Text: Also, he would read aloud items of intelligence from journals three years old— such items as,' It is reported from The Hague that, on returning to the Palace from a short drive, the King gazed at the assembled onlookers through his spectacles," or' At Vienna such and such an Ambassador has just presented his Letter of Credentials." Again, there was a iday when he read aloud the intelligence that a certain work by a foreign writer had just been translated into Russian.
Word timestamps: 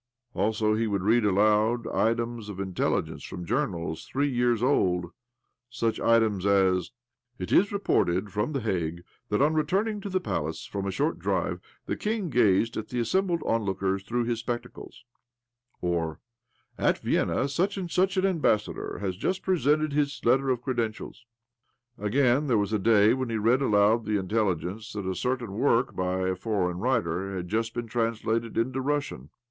Also, 0.33 0.73
he 0.73 0.87
would 0.87 1.03
read 1.03 1.23
aloud 1.23 1.85
items 1.89 2.49
of 2.49 2.59
intelligence 2.59 3.23
from 3.23 3.45
journals 3.45 4.07
three 4.11 4.27
years 4.31 4.63
old— 4.63 5.11
such 5.69 5.99
items 5.99 6.43
as,' 6.43 6.89
It 7.37 7.51
is 7.51 7.71
reported 7.71 8.31
from 8.33 8.51
The 8.53 8.61
Hague 8.61 9.03
that, 9.29 9.43
on 9.43 9.53
returning 9.53 10.01
to 10.01 10.09
the 10.09 10.19
Palace 10.19 10.65
from 10.65 10.87
a 10.87 10.91
short 10.91 11.19
drive, 11.19 11.59
the 11.85 11.95
King 11.95 12.31
gazed 12.31 12.77
at 12.77 12.87
the 12.89 12.99
assembled 12.99 13.43
onlookers 13.43 14.01
through 14.01 14.23
his 14.23 14.39
spectacles," 14.39 15.05
or' 15.81 16.19
At 16.79 16.97
Vienna 16.97 17.47
such 17.47 17.77
and 17.77 17.91
such 17.91 18.17
an 18.17 18.25
Ambassador 18.25 18.97
has 19.01 19.15
just 19.15 19.43
presented 19.43 19.93
his 19.93 20.19
Letter 20.25 20.49
of 20.49 20.63
Credentials." 20.63 21.27
Again, 21.99 22.47
there 22.47 22.57
was 22.57 22.73
a 22.73 22.79
iday 22.79 23.15
when 23.15 23.29
he 23.29 23.37
read 23.37 23.61
aloud 23.61 24.05
the 24.05 24.17
intelligence 24.17 24.93
that 24.93 25.05
a 25.05 25.13
certain 25.13 25.51
work 25.53 25.95
by 25.95 26.21
a 26.29 26.35
foreign 26.35 26.79
writer 26.79 27.35
had 27.35 27.47
just 27.47 27.75
been 27.75 27.85
translated 27.85 28.57
into 28.57 28.81
Russian. 28.81 29.29